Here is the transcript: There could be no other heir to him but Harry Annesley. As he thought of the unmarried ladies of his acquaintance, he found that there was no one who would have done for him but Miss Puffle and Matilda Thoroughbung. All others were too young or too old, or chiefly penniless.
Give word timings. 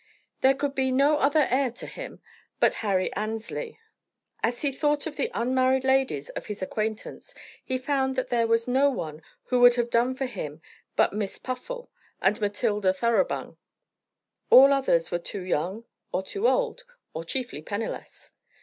There 0.41 0.55
could 0.55 0.73
be 0.73 0.91
no 0.91 1.17
other 1.19 1.45
heir 1.51 1.69
to 1.73 1.85
him 1.85 2.21
but 2.59 2.73
Harry 2.81 3.13
Annesley. 3.13 3.79
As 4.41 4.63
he 4.63 4.71
thought 4.71 5.05
of 5.05 5.15
the 5.15 5.29
unmarried 5.35 5.83
ladies 5.83 6.29
of 6.29 6.47
his 6.47 6.63
acquaintance, 6.63 7.35
he 7.63 7.77
found 7.77 8.15
that 8.15 8.29
there 8.29 8.47
was 8.47 8.67
no 8.67 8.89
one 8.89 9.21
who 9.43 9.59
would 9.59 9.75
have 9.75 9.91
done 9.91 10.15
for 10.15 10.25
him 10.25 10.59
but 10.95 11.13
Miss 11.13 11.37
Puffle 11.37 11.91
and 12.19 12.41
Matilda 12.41 12.93
Thoroughbung. 12.93 13.57
All 14.49 14.73
others 14.73 15.11
were 15.11 15.19
too 15.19 15.43
young 15.43 15.83
or 16.11 16.23
too 16.23 16.47
old, 16.47 16.83
or 17.13 17.23
chiefly 17.23 17.61
penniless. 17.61 18.31